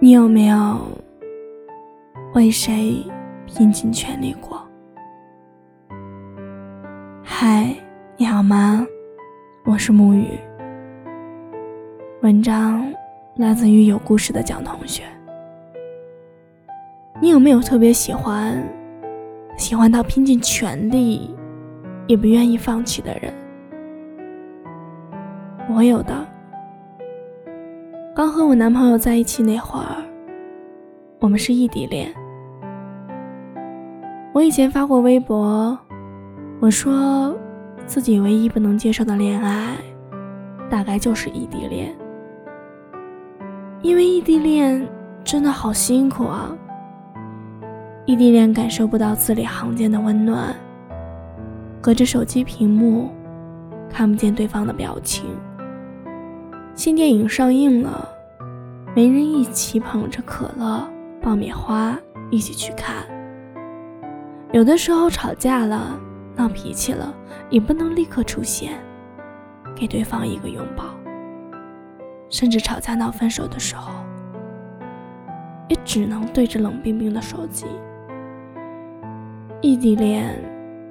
[0.00, 0.78] 你有没有
[2.32, 3.04] 为谁
[3.46, 4.64] 拼尽全力过？
[7.24, 7.74] 嗨，
[8.16, 8.86] 你好吗？
[9.64, 10.38] 我是木雨。
[12.22, 12.94] 文章
[13.34, 15.02] 来自于有故事的蒋同学。
[17.20, 18.62] 你有没有特别喜欢、
[19.56, 21.34] 喜欢到拼尽全力
[22.06, 23.34] 也不愿意放弃的人？
[25.68, 26.14] 我有的。
[28.18, 29.94] 刚和我男朋友在一起那会儿，
[31.20, 32.12] 我们是异地恋。
[34.34, 35.78] 我以前发过微博，
[36.58, 37.32] 我说
[37.86, 39.76] 自己唯一不能接受的恋爱，
[40.68, 41.94] 大概就是异地恋。
[43.82, 44.84] 因为异地恋
[45.22, 46.50] 真的好辛苦啊！
[48.04, 50.52] 异地恋感受不到字里行间的温暖，
[51.80, 53.10] 隔着手机屏幕，
[53.88, 55.24] 看不见对方的表情。
[56.78, 58.08] 新电影上映了，
[58.94, 60.88] 没人一起捧着可乐、
[61.20, 61.98] 爆米花
[62.30, 63.04] 一起去看。
[64.52, 65.98] 有的时候吵架了、
[66.36, 67.12] 闹脾气了，
[67.50, 68.78] 也不能立刻出现，
[69.74, 70.84] 给对方一个拥抱。
[72.30, 73.92] 甚至吵架闹分手的时候，
[75.66, 77.66] 也只能对着冷冰冰的手机。
[79.60, 80.32] 异地恋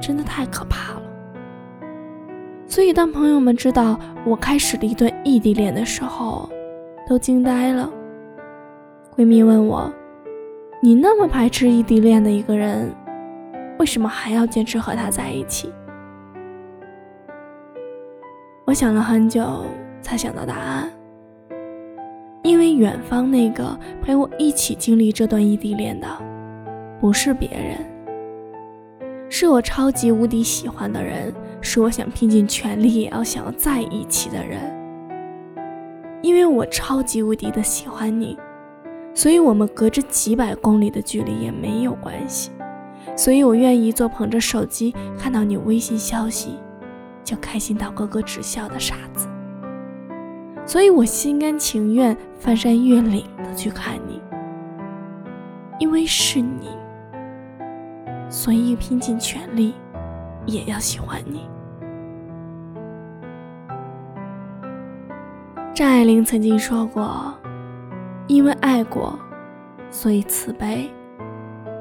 [0.00, 1.02] 真的太可怕了。
[2.72, 6.48] 所以，当朋友们知道我开始了一段异地恋的时候，
[7.06, 7.92] 都惊呆了。
[9.14, 9.92] 闺蜜问我
[10.80, 12.90] ：“你那么排斥异地恋的一个人，
[13.78, 15.70] 为什么还要坚持和他在一起？”
[18.64, 19.66] 我想了很久，
[20.00, 20.90] 才想到答案。
[22.42, 26.08] 因为远方那个陪我一起经历这段异地恋的，
[26.98, 27.76] 不是别人。
[29.28, 31.32] 是我超级无敌喜欢的人，
[31.62, 34.60] 是我想拼尽全力也要想要在一起的人。
[36.20, 38.38] 因为我超级无敌的喜欢你，
[39.14, 42.50] 所以我们隔着几百公里的距离也没有关系。
[43.16, 46.58] 所以我愿意做捧着手机看到你微信消息
[47.24, 49.28] 就开心到咯咯直笑的傻子。
[50.64, 54.20] 所以我心甘情愿翻山越岭的去看你，
[55.78, 56.68] 因为是你。
[58.30, 59.74] 所以拼尽全力，
[60.46, 61.48] 也要喜欢你。
[65.74, 67.34] 张爱玲曾经说过
[68.28, 69.18] ：“因为爱过，
[69.90, 70.90] 所以慈悲；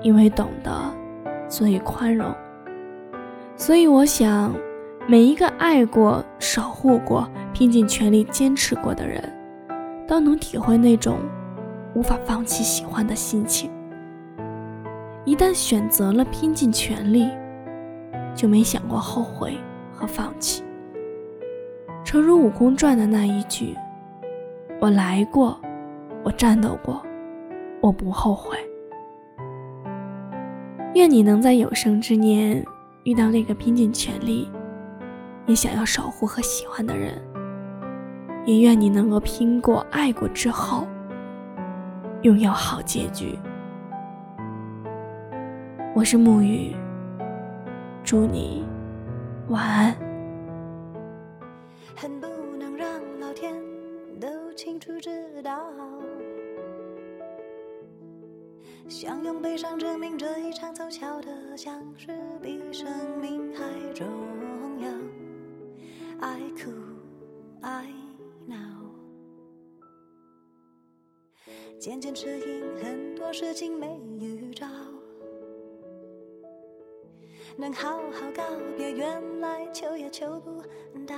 [0.02, 0.72] 因为懂得，
[1.50, 2.34] 所以宽容。”
[3.58, 4.56] 所以我想，
[5.08, 9.22] 每一个爱过、守护过、拼尽全力坚持过的人，
[10.08, 11.20] 都能体会那种
[11.94, 13.70] 无法放弃喜欢的心情。
[15.26, 17.30] 一旦选择了拼尽全力，
[18.36, 19.58] 就没想过后悔
[19.92, 20.64] 和放弃。
[22.04, 23.76] 诚如《悟空传》的那一句
[24.82, 25.60] ：“我来过，
[26.24, 27.02] 我战斗过，
[27.80, 28.58] 我不后悔。”
[30.96, 32.62] 愿你能在有生之年
[33.04, 34.50] 遇到那个拼尽全力，
[35.46, 37.14] 也想要守护和喜欢的人。
[38.44, 40.88] 也愿你能够拼过、爱过之后，
[42.24, 43.38] 拥有好结局。
[45.94, 46.76] 我是沐雨，
[48.04, 48.66] 祝你
[49.50, 49.96] 晚安。
[51.96, 53.56] 恨不能让老天
[54.20, 55.72] 都清楚知道，
[58.90, 62.08] 想用悲伤证明这一场凑巧的相识
[62.42, 62.88] 比生
[63.20, 63.64] 命还
[63.94, 64.08] 重
[64.80, 64.90] 要。
[66.20, 66.72] 爱哭
[67.62, 67.88] 爱
[68.46, 68.58] 闹，
[71.80, 74.68] 渐渐适应很多事情没预兆。
[77.58, 78.44] 能好好告
[78.76, 80.62] 别，原来求也求不
[81.06, 81.16] 到，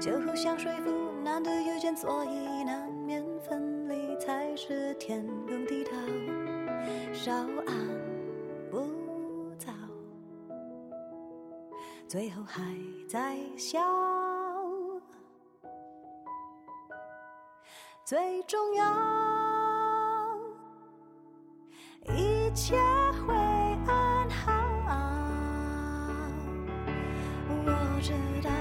[0.00, 0.90] 就互相说服，
[1.22, 5.92] 难得遇见，所以难免分离，才是天公地道，
[7.12, 7.32] 稍
[7.66, 7.74] 安
[8.70, 8.84] 不
[9.56, 9.72] 躁，
[12.06, 12.62] 最后还
[13.08, 13.80] 在笑，
[18.04, 19.27] 最重要。
[27.98, 28.12] 不知
[28.44, 28.57] 道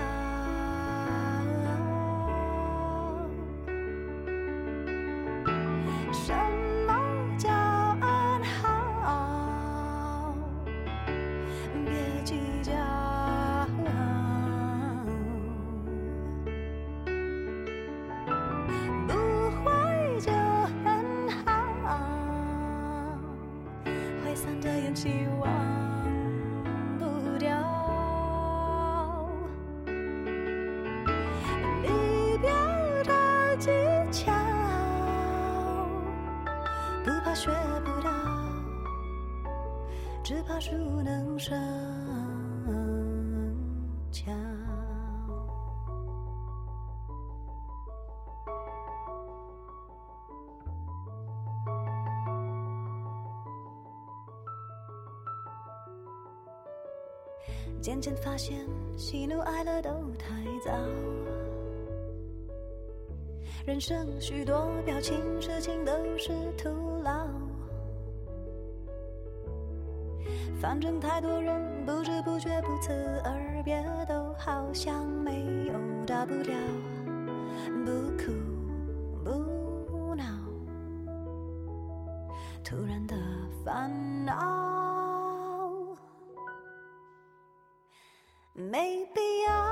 [40.59, 41.55] 树能生
[44.11, 44.31] 巧。
[57.79, 58.65] 渐渐发现，
[58.97, 60.27] 喜怒哀乐都太
[60.65, 60.71] 早。
[63.65, 66.69] 人生许多表情，事情都是徒
[67.03, 67.27] 劳。
[70.59, 72.91] 反正太多人不知不觉不辞
[73.23, 75.73] 而别，都好像没有
[76.05, 76.57] 大不了，
[77.85, 78.33] 不哭
[79.23, 80.23] 不闹，
[82.63, 83.15] 突然的
[83.63, 85.95] 烦恼
[88.53, 89.66] 没必要。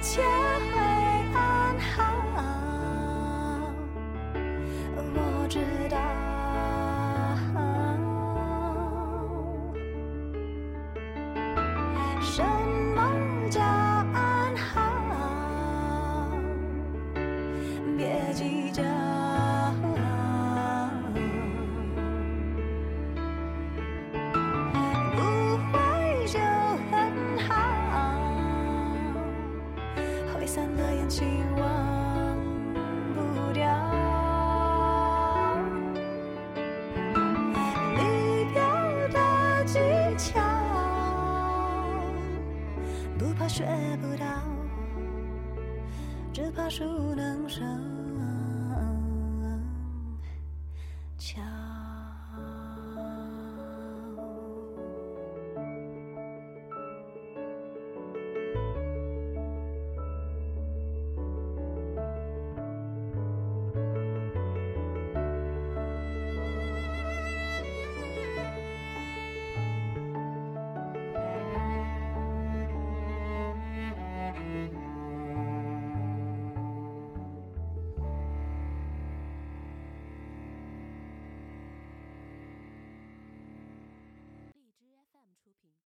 [0.00, 0.80] 切会
[1.34, 2.02] 安好，
[4.94, 5.58] 我知
[5.88, 5.96] 道。
[12.20, 12.42] 什
[12.94, 12.98] 么
[13.50, 13.60] 叫
[43.18, 43.64] 不怕学
[44.02, 44.26] 不到，
[46.32, 48.05] 只怕熟能生